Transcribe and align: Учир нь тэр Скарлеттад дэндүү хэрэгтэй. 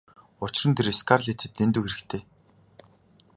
Учир 0.43 0.65
нь 0.69 0.75
тэр 0.77 0.87
Скарлеттад 0.99 1.51
дэндүү 1.57 1.81
хэрэгтэй. 1.85 2.21